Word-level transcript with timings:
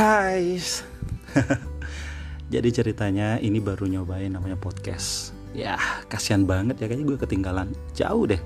guys 0.00 0.80
Jadi 2.54 2.68
ceritanya 2.72 3.36
ini 3.38 3.62
baru 3.62 3.86
nyobain 3.86 4.26
namanya 4.26 4.58
podcast. 4.58 5.30
Ya 5.54 5.78
kasihan 6.10 6.42
banget 6.42 6.82
ya 6.82 6.90
kayaknya 6.90 7.06
gue 7.06 7.18
ketinggalan. 7.22 7.68
Jauh 7.94 8.26
deh. 8.26 8.42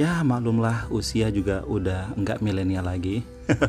Ya 0.00 0.24
maklumlah 0.24 0.88
usia 0.88 1.28
juga 1.28 1.60
udah 1.68 2.16
nggak 2.16 2.40
milenial 2.40 2.88
lagi. 2.88 3.20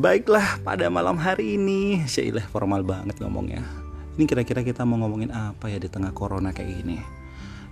Baiklah 0.00 0.56
pada 0.64 0.88
malam 0.88 1.20
hari 1.20 1.60
ini. 1.60 2.08
Syailah 2.08 2.48
formal 2.48 2.80
banget 2.80 3.20
ngomongnya. 3.20 3.60
Ini 4.16 4.24
kira-kira 4.24 4.64
kita 4.64 4.88
mau 4.88 4.96
ngomongin 5.04 5.28
apa 5.28 5.68
ya 5.68 5.76
di 5.76 5.92
tengah 5.92 6.16
corona 6.16 6.48
kayak 6.48 6.80
gini 6.80 7.23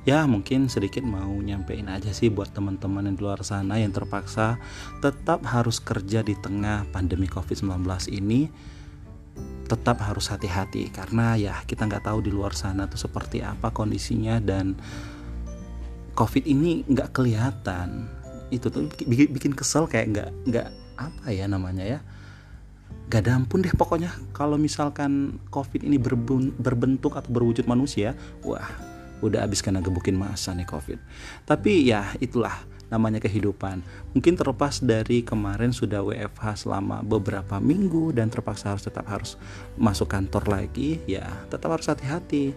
ya 0.02 0.26
mungkin 0.26 0.66
sedikit 0.66 1.06
mau 1.06 1.30
nyampein 1.30 1.86
aja 1.86 2.10
sih 2.10 2.26
buat 2.26 2.50
teman-teman 2.50 3.06
yang 3.06 3.16
di 3.18 3.22
luar 3.22 3.46
sana 3.46 3.78
yang 3.78 3.94
terpaksa 3.94 4.58
tetap 4.98 5.46
harus 5.46 5.78
kerja 5.78 6.26
di 6.26 6.34
tengah 6.34 6.86
pandemi 6.90 7.30
COVID-19 7.30 7.86
ini. 8.10 8.50
Tetap 9.62 10.04
harus 10.04 10.28
hati-hati 10.28 10.92
karena 10.92 11.38
ya 11.38 11.54
kita 11.64 11.88
nggak 11.88 12.04
tahu 12.04 12.20
di 12.20 12.28
luar 12.28 12.52
sana 12.52 12.84
tuh 12.90 13.00
seperti 13.00 13.40
apa 13.40 13.72
kondisinya 13.72 14.36
dan 14.42 14.76
COVID 16.12 16.44
ini 16.44 16.84
nggak 16.84 17.16
kelihatan. 17.16 18.04
Itu 18.52 18.68
tuh 18.68 18.90
bikin, 19.08 19.32
bikin 19.32 19.52
kesel 19.56 19.88
kayak 19.88 20.12
nggak 20.12 20.30
nggak 20.50 20.68
apa 21.00 21.26
ya 21.32 21.48
namanya 21.48 21.86
ya. 21.86 22.00
Gak 23.08 23.28
ada 23.28 23.36
ampun 23.40 23.64
deh 23.64 23.72
pokoknya 23.72 24.12
kalau 24.36 24.56
misalkan 24.60 25.40
COVID 25.48 25.84
ini 25.84 25.96
berbentuk 26.56 27.16
atau 27.16 27.28
berwujud 27.28 27.68
manusia 27.68 28.16
wah 28.40 28.68
udah 29.22 29.46
habis 29.46 29.62
kena 29.62 29.78
gebukin 29.78 30.18
masa 30.18 30.52
nih 30.52 30.66
covid. 30.66 30.98
Tapi 31.46 31.88
ya 31.88 32.12
itulah 32.18 32.52
namanya 32.92 33.24
kehidupan. 33.24 33.80
Mungkin 34.12 34.36
terlepas 34.36 34.84
dari 34.84 35.24
kemarin 35.24 35.72
sudah 35.72 36.04
WFH 36.04 36.68
selama 36.68 37.00
beberapa 37.00 37.56
minggu 37.56 38.12
dan 38.12 38.28
terpaksa 38.28 38.76
harus 38.76 38.84
tetap 38.84 39.08
harus 39.08 39.40
masuk 39.80 40.12
kantor 40.12 40.44
lagi 40.52 41.00
ya 41.08 41.24
tetap 41.48 41.72
harus 41.72 41.88
hati-hati. 41.88 42.52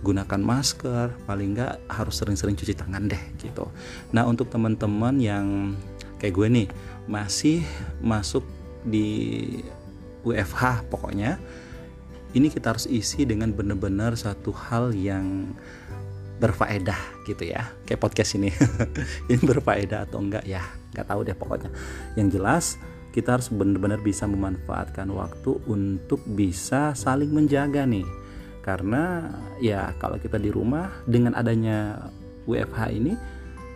Gunakan 0.00 0.40
masker 0.40 1.12
paling 1.26 1.58
nggak 1.58 1.90
harus 1.90 2.14
sering-sering 2.22 2.54
cuci 2.54 2.78
tangan 2.78 3.10
deh 3.10 3.20
gitu. 3.42 3.66
Nah 4.14 4.22
untuk 4.30 4.48
teman-teman 4.48 5.18
yang 5.18 5.74
kayak 6.22 6.36
gue 6.38 6.46
nih 6.46 6.68
masih 7.10 7.66
masuk 7.98 8.46
di 8.86 9.42
WFH 10.22 10.86
pokoknya 10.88 11.40
ini 12.34 12.46
kita 12.50 12.76
harus 12.76 12.86
isi 12.86 13.26
dengan 13.26 13.50
benar-benar 13.50 14.14
satu 14.14 14.54
hal 14.54 14.94
yang 14.94 15.54
berfaedah 16.40 17.26
gitu 17.28 17.52
ya 17.52 17.68
kayak 17.84 18.00
podcast 18.00 18.40
ini. 18.40 18.48
Ini 19.30 19.44
berfaedah 19.44 20.08
atau 20.08 20.24
enggak 20.24 20.48
ya 20.48 20.64
nggak 20.96 21.06
tahu 21.06 21.20
deh 21.28 21.36
pokoknya. 21.36 21.70
Yang 22.16 22.28
jelas 22.40 22.64
kita 23.12 23.36
harus 23.36 23.52
benar-benar 23.52 24.00
bisa 24.00 24.24
memanfaatkan 24.24 25.10
waktu 25.12 25.60
untuk 25.68 26.24
bisa 26.24 26.96
saling 26.96 27.28
menjaga 27.28 27.84
nih. 27.84 28.08
Karena 28.64 29.28
ya 29.60 29.92
kalau 30.00 30.16
kita 30.16 30.40
di 30.40 30.48
rumah 30.48 30.88
dengan 31.04 31.36
adanya 31.36 32.08
WFH 32.48 32.80
ini 32.96 33.12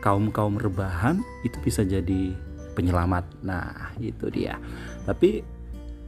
kaum 0.00 0.32
kaum 0.32 0.56
rebahan 0.56 1.20
itu 1.44 1.60
bisa 1.60 1.84
jadi 1.84 2.32
penyelamat. 2.72 3.44
Nah 3.44 3.92
itu 4.00 4.32
dia. 4.32 4.56
Tapi 5.04 5.53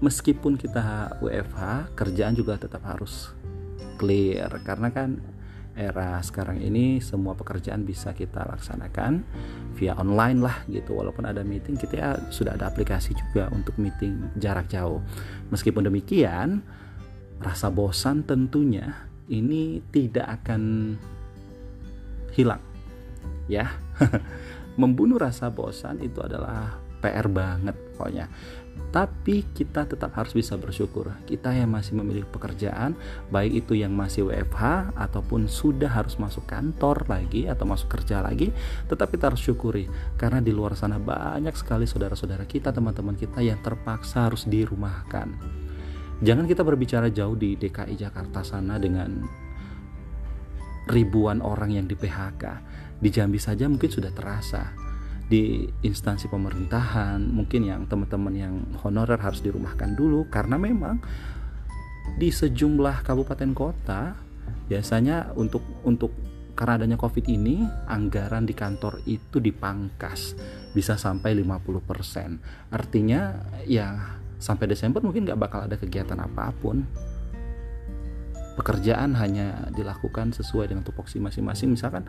meskipun 0.00 0.61
kita 0.61 1.16
WFH 1.25 1.92
kerjaan 1.97 2.36
juga 2.36 2.61
tetap 2.61 2.84
harus 2.84 3.33
clear. 3.97 4.53
Karena 4.62 4.92
kan 4.92 5.16
era 5.77 6.16
sekarang 6.25 6.61
ini 6.64 7.05
semua 7.05 7.36
pekerjaan 7.36 7.84
bisa 7.84 8.16
kita 8.16 8.48
laksanakan 8.48 9.25
via 9.77 9.97
online 9.97 10.41
lah 10.41 10.56
gitu. 10.69 10.97
Walaupun 10.97 11.28
ada 11.28 11.44
meeting 11.44 11.77
kita 11.77 11.94
ya 11.97 12.11
sudah 12.33 12.56
ada 12.56 12.69
aplikasi 12.69 13.12
juga 13.16 13.48
untuk 13.53 13.77
meeting 13.77 14.36
jarak 14.41 14.69
jauh. 14.72 15.00
Meskipun 15.53 15.88
demikian 15.88 16.65
rasa 17.41 17.69
bosan 17.69 18.25
tentunya 18.25 18.97
ini 19.28 19.84
tidak 19.93 20.43
akan 20.43 20.94
hilang 22.32 22.60
ya. 23.49 23.69
Membunuh 24.81 25.16
rasa 25.16 25.49
bosan 25.49 26.04
itu 26.04 26.20
adalah 26.20 26.76
PR 27.00 27.28
banget 27.32 27.76
pokoknya 27.97 28.28
tapi 28.94 29.44
kita 29.53 29.84
tetap 29.84 30.16
harus 30.16 30.32
bisa 30.32 30.56
bersyukur. 30.56 31.12
Kita 31.28 31.53
yang 31.53 31.69
masih 31.69 32.00
memilih 32.00 32.25
pekerjaan 32.25 32.97
baik 33.28 33.66
itu 33.66 33.76
yang 33.76 33.92
masih 33.92 34.25
WFH 34.31 34.97
ataupun 34.97 35.53
sudah 35.53 35.92
harus 35.92 36.16
masuk 36.16 36.48
kantor 36.48 37.04
lagi 37.04 37.44
atau 37.44 37.69
masuk 37.69 37.92
kerja 37.92 38.25
lagi 38.25 38.54
tetap 38.88 39.12
kita 39.12 39.28
harus 39.28 39.44
syukuri. 39.44 39.84
Karena 40.16 40.41
di 40.41 40.54
luar 40.54 40.72
sana 40.78 40.97
banyak 40.97 41.53
sekali 41.53 41.84
saudara-saudara 41.84 42.48
kita 42.48 42.72
teman-teman 42.72 43.19
kita 43.20 43.44
yang 43.44 43.60
terpaksa 43.60 44.32
harus 44.32 44.48
dirumahkan. 44.48 45.28
Jangan 46.25 46.48
kita 46.48 46.64
berbicara 46.64 47.12
jauh 47.12 47.37
di 47.37 47.60
DKI 47.60 47.93
Jakarta 48.00 48.41
sana 48.41 48.81
dengan 48.81 49.20
ribuan 50.88 51.44
orang 51.44 51.76
yang 51.76 51.84
di 51.84 51.98
PHK 51.98 52.44
di 52.97 53.12
Jambi 53.12 53.37
saja 53.37 53.69
mungkin 53.69 53.93
sudah 53.93 54.08
terasa 54.14 54.85
di 55.26 55.66
instansi 55.82 56.31
pemerintahan 56.31 57.19
mungkin 57.19 57.66
yang 57.66 57.82
teman-teman 57.91 58.34
yang 58.34 58.54
honorer 58.87 59.19
harus 59.19 59.42
dirumahkan 59.42 59.98
dulu 59.98 60.31
karena 60.31 60.54
memang 60.54 61.03
di 62.14 62.31
sejumlah 62.31 63.03
kabupaten 63.03 63.50
kota 63.50 64.14
biasanya 64.70 65.34
untuk 65.34 65.62
untuk 65.82 66.14
karena 66.54 66.81
adanya 66.81 66.97
covid 66.97 67.26
ini 67.26 67.66
anggaran 67.91 68.47
di 68.47 68.54
kantor 68.54 69.03
itu 69.04 69.42
dipangkas 69.42 70.38
bisa 70.72 70.94
sampai 70.94 71.34
50% 71.43 72.72
artinya 72.72 73.34
ya 73.66 74.16
sampai 74.37 74.69
Desember 74.69 75.00
mungkin 75.00 75.25
nggak 75.25 75.41
bakal 75.41 75.60
ada 75.64 75.76
kegiatan 75.81 76.16
apa 76.20 76.53
pun. 76.60 76.84
Pekerjaan 78.56 79.12
hanya 79.20 79.69
dilakukan 79.76 80.32
sesuai 80.32 80.72
dengan 80.72 80.81
tupoksi 80.81 81.20
masing-masing. 81.20 81.76
Misalkan 81.76 82.08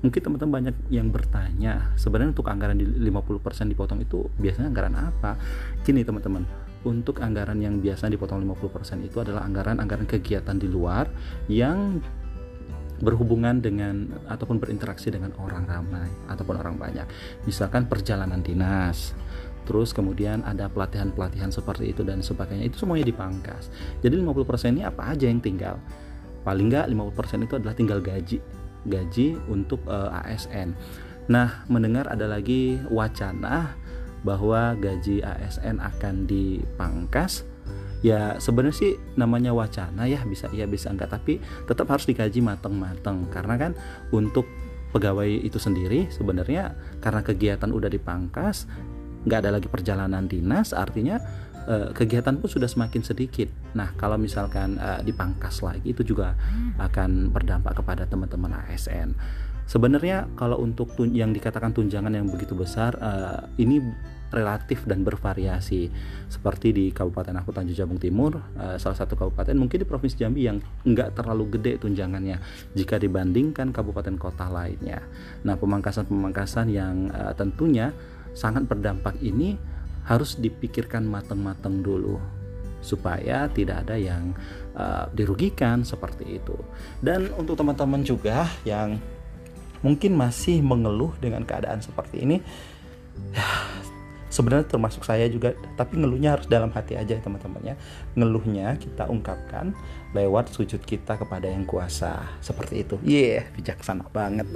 mungkin 0.00 0.20
teman-teman 0.20 0.52
banyak 0.60 0.76
yang 0.88 1.12
bertanya 1.12 1.92
sebenarnya 1.96 2.32
untuk 2.32 2.48
anggaran 2.48 2.76
di 2.80 2.88
50% 2.88 3.68
dipotong 3.68 4.00
itu 4.00 4.28
biasanya 4.40 4.68
anggaran 4.72 4.94
apa? 4.96 5.36
Gini 5.84 6.00
teman-teman 6.04 6.44
untuk 6.88 7.20
anggaran 7.20 7.60
yang 7.60 7.76
biasa 7.78 8.08
dipotong 8.08 8.40
50% 8.40 9.04
itu 9.04 9.20
adalah 9.20 9.44
anggaran-anggaran 9.44 10.08
kegiatan 10.08 10.56
di 10.56 10.64
luar 10.64 11.04
yang 11.52 12.00
berhubungan 13.00 13.60
dengan 13.64 14.12
ataupun 14.28 14.60
berinteraksi 14.60 15.08
dengan 15.08 15.32
orang 15.40 15.64
ramai 15.64 16.08
ataupun 16.28 16.56
orang 16.60 16.76
banyak. 16.76 17.04
Misalkan 17.44 17.88
perjalanan 17.88 18.40
dinas 18.40 19.16
terus 19.68 19.92
kemudian 19.92 20.40
ada 20.42 20.66
pelatihan-pelatihan 20.72 21.52
seperti 21.52 21.92
itu 21.92 22.02
dan 22.02 22.24
sebagainya 22.24 22.72
itu 22.72 22.80
semuanya 22.80 23.06
dipangkas. 23.06 23.68
Jadi 24.00 24.16
50% 24.16 24.80
ini 24.80 24.82
apa 24.82 25.12
aja 25.12 25.28
yang 25.28 25.38
tinggal? 25.38 25.76
Paling 26.40 26.72
nggak 26.72 26.88
50% 26.88 27.44
itu 27.44 27.54
adalah 27.60 27.76
tinggal 27.76 28.00
gaji 28.00 28.40
gaji 28.86 29.36
untuk 29.48 29.82
uh, 29.88 30.12
eh, 30.12 30.36
ASN. 30.36 30.76
Nah, 31.30 31.62
mendengar 31.70 32.10
ada 32.10 32.26
lagi 32.26 32.80
wacana 32.88 33.76
bahwa 34.26 34.76
gaji 34.76 35.24
ASN 35.24 35.80
akan 35.80 36.28
dipangkas. 36.28 37.46
Ya 38.00 38.40
sebenarnya 38.40 38.76
sih 38.80 38.92
namanya 39.12 39.52
wacana 39.52 40.08
ya 40.08 40.24
bisa 40.24 40.48
iya 40.56 40.64
bisa 40.64 40.88
enggak 40.88 41.12
tapi 41.12 41.36
tetap 41.68 41.84
harus 41.92 42.08
dikaji 42.08 42.40
matang-matang 42.40 43.28
karena 43.28 43.60
kan 43.60 43.72
untuk 44.08 44.48
pegawai 44.96 45.28
itu 45.28 45.60
sendiri 45.60 46.08
sebenarnya 46.08 46.72
karena 47.04 47.20
kegiatan 47.20 47.68
udah 47.68 47.92
dipangkas 47.92 48.64
nggak 49.28 49.38
ada 49.44 49.50
lagi 49.52 49.68
perjalanan 49.68 50.24
dinas 50.24 50.72
artinya 50.72 51.20
Eh, 51.68 51.92
kegiatan 51.92 52.40
pun 52.40 52.48
sudah 52.48 52.66
semakin 52.66 53.04
sedikit. 53.04 53.52
Nah, 53.76 53.92
kalau 54.00 54.16
misalkan 54.16 54.80
uh, 54.80 55.04
dipangkas 55.04 55.60
lagi 55.60 55.92
itu 55.92 56.00
juga 56.02 56.32
akan 56.80 57.28
berdampak 57.30 57.76
kepada 57.78 58.08
teman-teman 58.08 58.56
ASN. 58.64 59.12
Sebenarnya 59.68 60.26
kalau 60.34 60.58
untuk 60.58 60.96
yang 61.12 61.30
dikatakan 61.30 61.70
tunjangan 61.70 62.10
yang 62.10 62.26
begitu 62.26 62.56
besar 62.58 62.96
uh, 62.98 63.46
ini 63.60 63.78
relatif 64.34 64.82
dan 64.86 65.06
bervariasi 65.06 65.90
seperti 66.26 66.74
di 66.74 66.86
Kabupaten 66.90 67.38
aku 67.38 67.50
Tanjung 67.50 67.74
Jabung 67.74 67.98
Timur 67.98 68.38
salah 68.78 68.94
satu 68.94 69.18
kabupaten 69.18 69.58
mungkin 69.58 69.82
di 69.82 69.86
Provinsi 69.86 70.22
Jambi 70.22 70.46
yang 70.46 70.62
enggak 70.86 71.18
terlalu 71.18 71.58
gede 71.58 71.82
tunjangannya 71.82 72.38
jika 72.78 72.94
dibandingkan 73.02 73.74
kabupaten 73.74 74.14
kota 74.22 74.46
lainnya. 74.46 75.02
Nah, 75.42 75.58
pemangkasan-pemangkasan 75.58 76.70
yang 76.70 77.10
tentunya 77.34 77.90
sangat 78.30 78.70
berdampak 78.70 79.18
ini 79.18 79.58
harus 80.10 80.34
dipikirkan 80.34 81.06
matang-matang 81.06 81.86
dulu 81.86 82.18
supaya 82.82 83.46
tidak 83.54 83.86
ada 83.86 83.94
yang 83.94 84.34
uh, 84.74 85.06
dirugikan 85.14 85.86
seperti 85.86 86.42
itu. 86.42 86.56
Dan 86.98 87.30
untuk 87.38 87.54
teman-teman 87.54 88.02
juga 88.02 88.50
yang 88.66 88.98
mungkin 89.86 90.18
masih 90.18 90.58
mengeluh 90.60 91.14
dengan 91.22 91.46
keadaan 91.46 91.78
seperti 91.78 92.26
ini, 92.26 92.36
ya, 93.30 93.46
sebenarnya 94.32 94.66
termasuk 94.66 95.04
saya 95.04 95.28
juga, 95.28 95.52
tapi 95.76 96.00
ngeluhnya 96.00 96.40
harus 96.40 96.48
dalam 96.48 96.72
hati 96.72 96.96
aja 96.96 97.20
teman-teman 97.20 97.62
ya. 97.62 97.76
Ngeluhnya 98.16 98.74
kita 98.80 99.06
ungkapkan 99.06 99.76
lewat 100.16 100.50
sujud 100.50 100.80
kita 100.82 101.20
kepada 101.20 101.46
yang 101.46 101.68
kuasa 101.68 102.16
seperti 102.40 102.82
itu. 102.82 102.96
Iya, 103.04 103.44
yeah, 103.44 103.44
bijaksana 103.54 104.08
banget. 104.10 104.48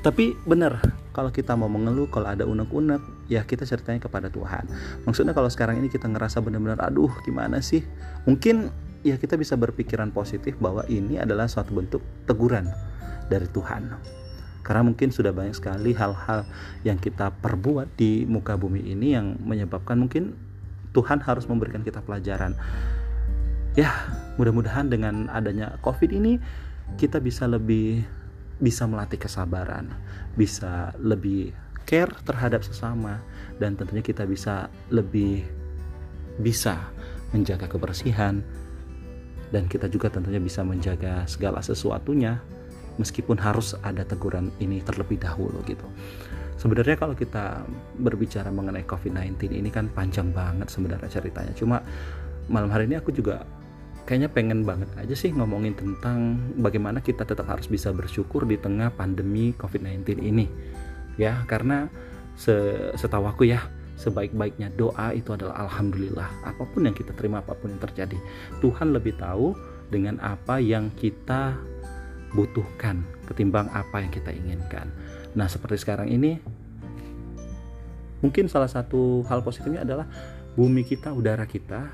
Tapi 0.00 0.34
benar 0.48 0.80
kalau 1.18 1.34
kita 1.34 1.58
mau 1.58 1.66
mengeluh 1.66 2.06
kalau 2.06 2.30
ada 2.30 2.46
unek-unek 2.46 3.02
ya 3.26 3.42
kita 3.42 3.66
ceritanya 3.66 3.98
kepada 3.98 4.30
Tuhan. 4.30 4.70
Maksudnya 5.02 5.34
kalau 5.34 5.50
sekarang 5.50 5.82
ini 5.82 5.90
kita 5.90 6.06
ngerasa 6.06 6.38
benar-benar 6.38 6.78
aduh 6.78 7.10
gimana 7.26 7.58
sih? 7.58 7.82
Mungkin 8.22 8.70
ya 9.02 9.18
kita 9.18 9.34
bisa 9.34 9.58
berpikiran 9.58 10.14
positif 10.14 10.54
bahwa 10.62 10.86
ini 10.86 11.18
adalah 11.18 11.50
suatu 11.50 11.74
bentuk 11.74 12.06
teguran 12.30 12.70
dari 13.26 13.50
Tuhan. 13.50 13.98
Karena 14.62 14.86
mungkin 14.86 15.10
sudah 15.10 15.34
banyak 15.34 15.58
sekali 15.58 15.90
hal-hal 15.90 16.46
yang 16.86 17.02
kita 17.02 17.34
perbuat 17.42 17.98
di 17.98 18.22
muka 18.22 18.54
bumi 18.54 18.86
ini 18.86 19.18
yang 19.18 19.42
menyebabkan 19.42 19.98
mungkin 19.98 20.38
Tuhan 20.94 21.18
harus 21.18 21.50
memberikan 21.50 21.82
kita 21.82 21.98
pelajaran. 21.98 22.54
Ya 23.74 23.90
mudah-mudahan 24.38 24.86
dengan 24.86 25.26
adanya 25.34 25.82
COVID 25.82 26.14
ini 26.14 26.38
kita 26.94 27.18
bisa 27.18 27.50
lebih 27.50 28.06
bisa 28.58 28.86
melatih 28.90 29.18
kesabaran, 29.18 29.90
bisa 30.34 30.92
lebih 30.98 31.54
care 31.88 32.12
terhadap 32.26 32.60
sesama 32.60 33.22
dan 33.56 33.78
tentunya 33.78 34.04
kita 34.04 34.28
bisa 34.28 34.68
lebih 34.92 35.46
bisa 36.38 36.78
menjaga 37.32 37.66
kebersihan 37.66 38.44
dan 39.48 39.64
kita 39.64 39.88
juga 39.88 40.12
tentunya 40.12 40.38
bisa 40.38 40.60
menjaga 40.60 41.24
segala 41.24 41.64
sesuatunya 41.64 42.36
meskipun 43.00 43.38
harus 43.40 43.72
ada 43.80 44.04
teguran 44.04 44.52
ini 44.60 44.84
terlebih 44.84 45.16
dahulu 45.22 45.62
gitu. 45.64 45.86
Sebenarnya 46.58 46.98
kalau 46.98 47.14
kita 47.14 47.62
berbicara 48.02 48.50
mengenai 48.50 48.82
COVID-19 48.82 49.62
ini 49.62 49.70
kan 49.70 49.86
panjang 49.94 50.34
banget 50.34 50.66
sebenarnya 50.66 51.06
ceritanya. 51.06 51.54
Cuma 51.54 51.78
malam 52.50 52.68
hari 52.74 52.90
ini 52.90 52.98
aku 52.98 53.14
juga 53.14 53.46
kayaknya 54.08 54.32
pengen 54.32 54.64
banget 54.64 54.88
aja 54.96 55.12
sih 55.12 55.28
ngomongin 55.36 55.76
tentang 55.76 56.40
bagaimana 56.56 57.04
kita 57.04 57.28
tetap 57.28 57.44
harus 57.44 57.68
bisa 57.68 57.92
bersyukur 57.92 58.48
di 58.48 58.56
tengah 58.56 58.88
pandemi 58.96 59.52
COVID-19 59.52 60.24
ini. 60.24 60.48
Ya, 61.20 61.44
karena 61.44 61.92
setahu 62.96 63.28
aku 63.28 63.52
ya, 63.52 63.68
sebaik-baiknya 64.00 64.72
doa 64.80 65.12
itu 65.12 65.36
adalah 65.36 65.60
alhamdulillah. 65.68 66.24
Apa 66.40 66.64
pun 66.64 66.88
yang 66.88 66.96
kita 66.96 67.12
terima, 67.12 67.44
apa 67.44 67.52
pun 67.52 67.68
yang 67.68 67.82
terjadi, 67.84 68.16
Tuhan 68.64 68.96
lebih 68.96 69.20
tahu 69.20 69.52
dengan 69.92 70.16
apa 70.24 70.56
yang 70.56 70.88
kita 70.96 71.52
butuhkan 72.32 73.04
ketimbang 73.28 73.68
apa 73.76 74.00
yang 74.00 74.08
kita 74.08 74.32
inginkan. 74.32 74.88
Nah, 75.36 75.52
seperti 75.52 75.84
sekarang 75.84 76.08
ini 76.08 76.40
mungkin 78.24 78.48
salah 78.48 78.72
satu 78.72 79.20
hal 79.28 79.44
positifnya 79.44 79.84
adalah 79.84 80.08
bumi 80.58 80.82
kita, 80.82 81.14
udara 81.14 81.46
kita 81.46 81.86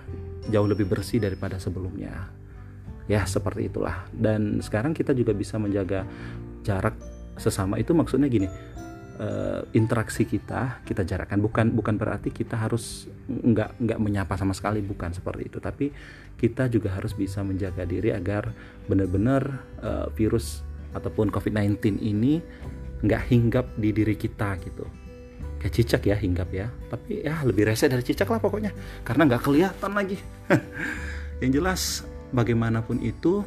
jauh 0.49 0.65
lebih 0.65 0.89
bersih 0.89 1.21
daripada 1.21 1.61
sebelumnya. 1.61 2.33
Ya, 3.05 3.29
seperti 3.29 3.69
itulah. 3.69 4.09
Dan 4.09 4.65
sekarang 4.65 4.97
kita 4.97 5.13
juga 5.13 5.37
bisa 5.37 5.61
menjaga 5.61 6.09
jarak 6.65 6.97
sesama. 7.37 7.77
Itu 7.77 7.93
maksudnya 7.93 8.33
gini, 8.33 8.49
uh, 9.21 9.61
interaksi 9.77 10.25
kita 10.25 10.81
kita 10.89 11.05
jarakkan. 11.05 11.37
Bukan 11.45 11.77
bukan 11.77 12.01
berarti 12.01 12.33
kita 12.33 12.57
harus 12.57 13.05
nggak 13.29 13.85
nggak 13.85 14.01
menyapa 14.01 14.33
sama 14.41 14.57
sekali. 14.57 14.81
Bukan 14.81 15.13
seperti 15.13 15.53
itu. 15.53 15.61
Tapi 15.61 15.93
kita 16.41 16.73
juga 16.73 16.97
harus 16.97 17.13
bisa 17.13 17.45
menjaga 17.45 17.85
diri 17.85 18.17
agar 18.17 18.49
benar-benar 18.89 19.61
uh, 19.85 20.09
virus 20.17 20.65
ataupun 20.97 21.29
COVID-19 21.29 22.01
ini 22.01 22.41
nggak 23.05 23.23
hinggap 23.29 23.69
di 23.77 23.93
diri 23.93 24.17
kita 24.17 24.57
gitu 24.65 25.04
kayak 25.65 25.81
cicak 25.81 26.03
ya 26.05 26.17
hinggap 26.21 26.53
ya. 26.53 26.69
Tapi 26.69 27.25
ya 27.25 27.41
lebih 27.41 27.65
rese 27.65 27.89
dari 27.89 28.05
cicak 28.05 28.29
lah 28.29 28.37
pokoknya. 28.37 28.69
Karena 29.01 29.25
nggak 29.25 29.41
kelihatan 29.41 29.97
lagi. 29.97 30.21
Yang 31.41 31.51
jelas 31.57 31.83
bagaimanapun 32.37 33.01
itu 33.01 33.41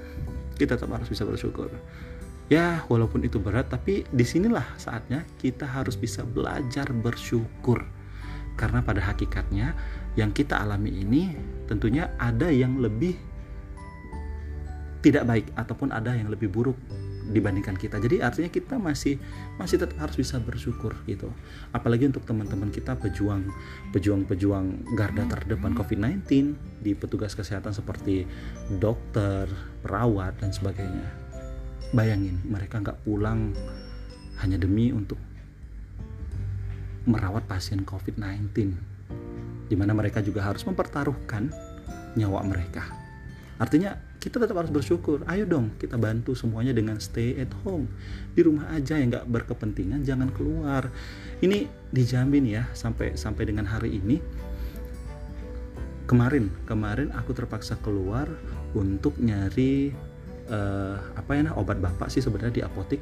kita 0.57 0.81
tetap 0.81 0.97
harus 0.97 1.05
bisa 1.05 1.21
bersyukur. 1.29 1.69
Ya 2.49 2.81
walaupun 2.89 3.21
itu 3.21 3.37
berat 3.37 3.69
tapi 3.69 4.01
di 4.09 4.25
sinilah 4.25 4.65
saatnya 4.81 5.21
kita 5.37 5.69
harus 5.69 5.93
bisa 5.93 6.25
belajar 6.25 6.89
bersyukur. 6.89 7.85
Karena 8.57 8.81
pada 8.81 9.05
hakikatnya 9.05 9.77
yang 10.17 10.33
kita 10.33 10.57
alami 10.57 10.89
ini 10.89 11.37
tentunya 11.69 12.09
ada 12.17 12.49
yang 12.49 12.81
lebih 12.81 13.13
tidak 15.05 15.29
baik 15.29 15.45
ataupun 15.53 15.93
ada 15.93 16.17
yang 16.17 16.33
lebih 16.33 16.49
buruk 16.49 16.73
dibandingkan 17.27 17.75
kita. 17.75 17.99
Jadi 17.99 18.23
artinya 18.23 18.47
kita 18.47 18.75
masih 18.79 19.19
masih 19.59 19.77
tetap 19.83 19.97
harus 19.99 20.15
bisa 20.15 20.39
bersyukur 20.39 20.95
gitu. 21.05 21.29
Apalagi 21.75 22.07
untuk 22.07 22.23
teman-teman 22.23 22.71
kita 22.71 22.95
pejuang 22.95 23.47
pejuang-pejuang 23.91 24.95
garda 24.95 25.27
terdepan 25.27 25.75
COVID-19 25.75 26.23
di 26.81 26.91
petugas 26.95 27.35
kesehatan 27.35 27.75
seperti 27.75 28.23
dokter, 28.79 29.47
perawat 29.83 30.39
dan 30.39 30.55
sebagainya. 30.55 31.07
Bayangin 31.91 32.39
mereka 32.47 32.79
nggak 32.79 33.03
pulang 33.03 33.51
hanya 34.43 34.57
demi 34.59 34.91
untuk 34.91 35.19
merawat 37.07 37.47
pasien 37.47 37.87
COVID-19 37.87 38.75
di 39.67 39.75
mana 39.75 39.91
mereka 39.95 40.23
juga 40.23 40.43
harus 40.47 40.63
mempertaruhkan 40.63 41.51
nyawa 42.15 42.43
mereka. 42.43 42.87
Artinya 43.59 44.06
kita 44.27 44.43
tetap 44.43 44.59
harus 44.59 44.67
bersyukur. 44.75 45.23
Ayo 45.23 45.47
dong 45.47 45.71
kita 45.79 45.95
bantu 45.95 46.35
semuanya 46.35 46.75
dengan 46.75 46.99
stay 46.99 47.39
at 47.39 47.47
home. 47.63 47.87
Di 48.35 48.43
rumah 48.43 48.67
aja 48.75 48.99
yang 48.99 49.07
nggak 49.07 49.23
berkepentingan 49.23 50.03
jangan 50.03 50.27
keluar. 50.35 50.91
Ini 51.39 51.63
dijamin 51.95 52.43
ya 52.43 52.67
sampai 52.75 53.15
sampai 53.15 53.47
dengan 53.47 53.63
hari 53.63 53.95
ini. 53.95 54.19
Kemarin 56.11 56.51
kemarin 56.67 57.15
aku 57.15 57.31
terpaksa 57.31 57.79
keluar 57.79 58.27
untuk 58.75 59.15
nyari 59.15 59.95
uh, 60.51 60.99
apa 61.15 61.31
ya 61.31 61.55
obat 61.55 61.79
bapak 61.79 62.11
sih 62.11 62.19
sebenarnya 62.19 62.51
di 62.59 62.63
apotik. 62.67 62.99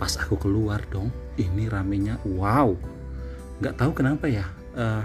Pas 0.00 0.16
aku 0.16 0.40
keluar 0.40 0.80
dong 0.88 1.12
ini 1.36 1.68
ramenya 1.68 2.16
wow. 2.24 2.72
Nggak 3.60 3.76
tahu 3.76 3.92
kenapa 3.92 4.24
ya 4.32 4.48
uh, 4.72 5.04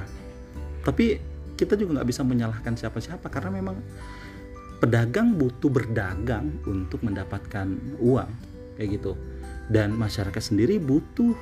tapi 0.87 1.19
kita 1.59 1.75
juga 1.75 1.99
nggak 1.99 2.07
bisa 2.07 2.23
menyalahkan 2.23 2.71
siapa-siapa 2.79 3.27
karena 3.27 3.51
memang 3.59 3.75
pedagang 4.79 5.35
butuh 5.35 5.67
berdagang 5.67 6.59
untuk 6.63 7.03
mendapatkan 7.03 7.67
uang 7.99 8.29
kayak 8.79 8.99
gitu. 8.99 9.13
Dan 9.69 9.93
masyarakat 9.93 10.41
sendiri 10.41 10.81
butuh 10.81 11.35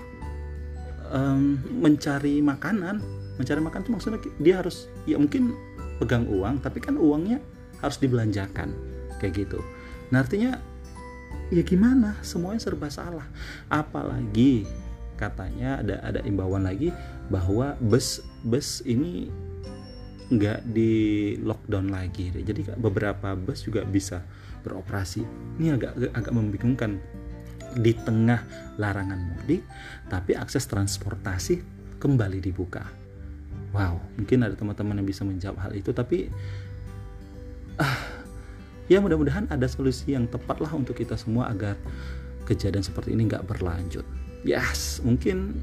um, 1.13 1.61
mencari 1.79 2.43
makanan. 2.43 2.99
Mencari 3.37 3.61
makan 3.61 3.85
itu 3.85 3.91
maksudnya 3.93 4.19
dia 4.41 4.59
harus 4.59 4.89
ya 5.05 5.15
mungkin 5.21 5.53
pegang 6.01 6.25
uang 6.25 6.61
tapi 6.61 6.81
kan 6.81 6.97
uangnya 6.97 7.37
harus 7.79 8.01
dibelanjakan 8.01 8.73
kayak 9.21 9.45
gitu. 9.45 9.61
Nah 10.09 10.25
artinya 10.25 10.57
ya 11.53 11.61
gimana? 11.61 12.17
Semuanya 12.25 12.61
serba 12.61 12.89
salah. 12.89 13.29
Apalagi 13.69 14.65
katanya 15.17 15.81
ada 15.81 15.95
ada 16.01 16.19
imbauan 16.25 16.65
lagi 16.65 16.93
bahwa 17.29 17.77
bus 17.81 18.21
bus 18.45 18.81
ini 18.85 19.29
nggak 20.27 20.59
di 20.67 20.91
lockdown 21.39 21.87
lagi. 21.87 22.31
Jadi 22.31 22.75
beberapa 22.75 23.33
bus 23.35 23.63
juga 23.63 23.87
bisa 23.87 24.23
beroperasi. 24.63 25.23
Ini 25.59 25.79
agak 25.79 25.91
agak 26.15 26.33
membingungkan. 26.33 26.99
Di 27.77 27.93
tengah 27.93 28.41
larangan 28.79 29.19
mudik 29.37 29.61
tapi 30.09 30.33
akses 30.33 30.65
transportasi 30.65 31.61
kembali 32.01 32.41
dibuka. 32.41 32.81
Wow 33.75 34.01
mungkin 34.17 34.41
ada 34.41 34.57
teman-teman 34.57 34.97
yang 35.03 35.07
bisa 35.07 35.21
menjawab 35.21 35.61
hal 35.61 35.71
itu 35.77 35.93
tapi 35.93 36.31
ah, 37.77 38.01
ya 38.89 38.97
mudah-mudahan 38.97 39.45
ada 39.51 39.67
solusi 39.69 40.15
yang 40.15 40.25
tepat 40.25 40.57
lah 40.57 40.73
untuk 40.73 40.97
kita 40.97 41.19
semua 41.19 41.53
agar 41.53 41.77
kejadian 42.49 42.81
seperti 42.81 43.13
ini 43.13 43.29
nggak 43.29 43.45
berlanjut. 43.45 44.07
Yes 44.41 45.03
mungkin 45.05 45.61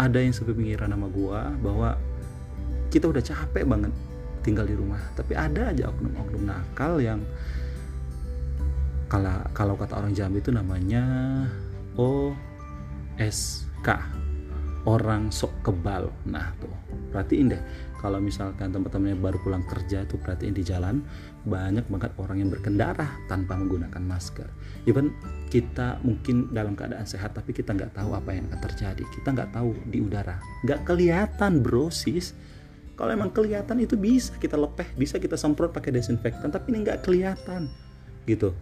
ada 0.00 0.16
yang 0.22 0.32
sepemikiran 0.32 0.90
nama 0.90 1.06
gua 1.12 1.52
bahwa 1.60 1.98
kita 2.94 3.10
udah 3.10 3.18
capek 3.26 3.66
banget 3.66 3.90
tinggal 4.46 4.62
di 4.62 4.78
rumah. 4.78 5.02
Tapi 5.18 5.34
ada 5.34 5.74
aja 5.74 5.90
oknum-oknum 5.90 6.46
nakal 6.46 7.02
yang 7.02 7.18
kalau 9.10 9.42
kalau 9.50 9.74
kata 9.74 9.98
orang 9.98 10.14
Jambi 10.14 10.38
itu 10.38 10.54
namanya 10.54 11.02
OSK 11.98 13.88
orang 14.86 15.34
sok 15.34 15.50
kebal. 15.66 16.14
Nah 16.30 16.54
tuh 16.62 16.70
perhatiin 17.10 17.50
deh. 17.50 17.62
Kalau 18.04 18.20
misalkan 18.20 18.68
teman-temannya 18.68 19.16
baru 19.16 19.40
pulang 19.40 19.64
kerja 19.64 20.04
tuh 20.04 20.20
perhatiin 20.20 20.52
di 20.52 20.60
jalan 20.60 21.00
banyak 21.48 21.88
banget 21.88 22.12
orang 22.20 22.44
yang 22.44 22.52
berkendara 22.52 23.08
tanpa 23.32 23.56
menggunakan 23.56 24.04
masker. 24.04 24.44
Even 24.84 25.08
kita 25.48 26.04
mungkin 26.04 26.52
dalam 26.52 26.76
keadaan 26.76 27.08
sehat 27.08 27.32
tapi 27.32 27.56
kita 27.56 27.72
nggak 27.72 27.96
tahu 27.96 28.12
apa 28.12 28.36
yang 28.36 28.44
akan 28.52 28.60
terjadi. 28.60 29.02
Kita 29.08 29.32
nggak 29.32 29.56
tahu 29.56 29.72
di 29.88 30.04
udara. 30.04 30.36
Nggak 30.68 30.84
kelihatan 30.84 31.64
bro 31.64 31.88
sis 31.88 32.36
kalau 32.94 33.10
emang 33.10 33.30
kelihatan 33.30 33.82
itu 33.82 33.98
bisa 33.98 34.34
kita 34.38 34.54
lepeh 34.54 34.86
bisa 34.94 35.18
kita 35.18 35.34
semprot 35.34 35.74
pakai 35.74 35.94
desinfektan 35.94 36.50
tapi 36.50 36.70
ini 36.74 36.86
nggak 36.86 37.02
kelihatan 37.02 37.66
gitu. 38.24 38.54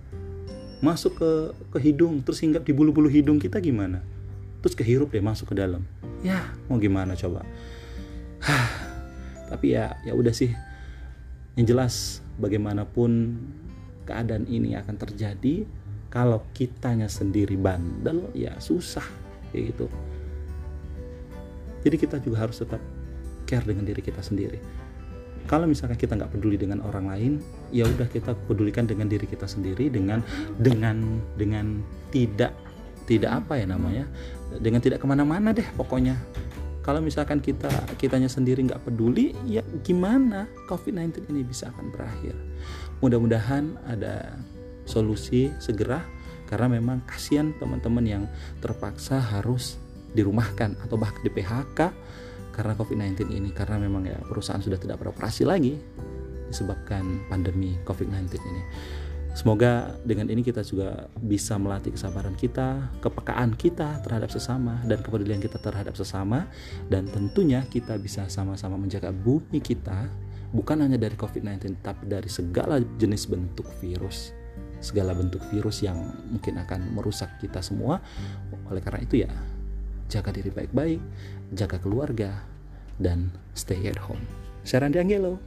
Masuk 0.83 1.23
ke 1.23 1.31
ke 1.71 1.79
hidung 1.79 2.21
terus 2.27 2.43
hinggap 2.43 2.67
di 2.67 2.75
bulu-bulu 2.75 3.07
hidung 3.07 3.39
kita 3.39 3.63
gimana? 3.63 4.03
Terus 4.63 4.75
kehirup 4.75 5.15
deh 5.15 5.23
masuk 5.23 5.55
ke 5.55 5.59
dalam. 5.59 5.87
Ya. 6.23 6.51
Mau 6.67 6.79
gimana 6.79 7.15
coba? 7.15 7.47
Tapi 9.51 9.67
ya 9.75 9.95
ya 10.03 10.13
udah 10.15 10.35
sih. 10.35 10.51
Yang 11.55 11.67
jelas 11.69 11.95
bagaimanapun 12.41 13.39
keadaan 14.09 14.49
ini 14.51 14.75
akan 14.75 14.97
terjadi 14.99 15.69
kalau 16.11 16.43
kitanya 16.57 17.07
sendiri 17.07 17.55
bandel 17.55 18.29
ya 18.35 18.57
susah 18.59 19.05
kayak 19.53 19.77
gitu. 19.77 19.87
Jadi 21.83 21.97
kita 21.99 22.17
juga 22.23 22.47
harus 22.47 22.59
tetap 22.63 22.79
care 23.53 23.69
dengan 23.69 23.85
diri 23.85 24.01
kita 24.01 24.25
sendiri. 24.25 24.57
Kalau 25.45 25.69
misalkan 25.69 26.01
kita 26.01 26.17
nggak 26.17 26.33
peduli 26.33 26.57
dengan 26.57 26.81
orang 26.81 27.13
lain 27.13 27.33
ya 27.69 27.85
udah 27.85 28.09
kita 28.09 28.33
pedulikan 28.49 28.89
dengan 28.89 29.13
diri 29.13 29.29
kita 29.29 29.45
sendiri 29.45 29.93
dengan 29.93 30.25
dengan 30.57 31.21
dengan 31.37 31.85
tidak 32.09 32.57
tidak 33.05 33.45
apa 33.45 33.61
ya 33.61 33.69
namanya 33.69 34.09
dengan 34.65 34.81
tidak 34.81 35.05
ke 35.05 35.07
mana-mana 35.07 35.53
deh 35.53 35.67
pokoknya. 35.77 36.17
Kalau 36.83 36.99
misalkan 36.99 37.39
kita 37.39 37.71
kitanya 37.95 38.27
sendiri 38.27 38.65
nggak 38.65 38.83
peduli 38.83 39.37
ya 39.47 39.63
gimana 39.87 40.49
COVID-19 40.67 41.29
ini 41.29 41.45
bisa 41.45 41.69
akan 41.69 41.93
berakhir? 41.93 42.35
Mudah-mudahan 43.05 43.77
ada 43.87 44.35
solusi 44.83 45.53
segera 45.63 46.03
karena 46.51 46.81
memang 46.81 47.05
kasihan 47.07 47.55
teman-teman 47.61 48.03
yang 48.03 48.25
terpaksa 48.59 49.23
harus 49.23 49.79
dirumahkan 50.13 50.77
atau 50.85 50.97
bahkan 50.99 51.23
di 51.25 51.31
PHK 51.33 51.81
karena 52.53 52.77
COVID-19 52.77 53.33
ini 53.33 53.51
karena 53.51 53.81
memang 53.81 54.07
ya 54.07 54.21
perusahaan 54.23 54.61
sudah 54.61 54.77
tidak 54.77 55.01
beroperasi 55.01 55.49
lagi 55.49 55.75
disebabkan 56.53 57.25
pandemi 57.33 57.81
COVID-19 57.89 58.29
ini. 58.37 58.63
Semoga 59.33 59.97
dengan 60.05 60.29
ini 60.29 60.45
kita 60.45 60.61
juga 60.61 61.09
bisa 61.17 61.57
melatih 61.57 61.97
kesabaran 61.97 62.37
kita, 62.37 62.93
kepekaan 63.01 63.57
kita 63.57 64.05
terhadap 64.05 64.29
sesama 64.29 64.77
dan 64.85 65.01
kepedulian 65.01 65.41
kita 65.41 65.57
terhadap 65.57 65.97
sesama. 65.97 66.53
Dan 66.93 67.09
tentunya 67.09 67.65
kita 67.65 67.97
bisa 67.97 68.29
sama-sama 68.29 68.77
menjaga 68.77 69.09
bumi 69.09 69.65
kita 69.65 70.05
bukan 70.53 70.85
hanya 70.85 71.01
dari 71.01 71.17
COVID-19 71.17 71.81
tapi 71.81 72.05
dari 72.05 72.29
segala 72.29 72.77
jenis 73.01 73.25
bentuk 73.25 73.65
virus. 73.81 74.37
Segala 74.85 75.17
bentuk 75.17 75.41
virus 75.49 75.81
yang 75.81 75.97
mungkin 76.29 76.61
akan 76.61 76.93
merusak 76.93 77.41
kita 77.41 77.65
semua. 77.65 78.05
Oleh 78.69 78.85
karena 78.85 79.01
itu 79.01 79.25
ya 79.25 79.33
jaga 80.13 80.29
diri 80.29 80.53
baik-baik, 80.53 81.01
jaga 81.57 81.81
keluarga, 81.81 82.45
dan 83.01 83.33
stay 83.57 83.89
at 83.89 83.97
home. 83.97 84.21
Saya 84.61 84.85
Randi 84.85 85.01
Angelo, 85.01 85.41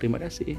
terima 0.00 0.16
kasih. 0.16 0.56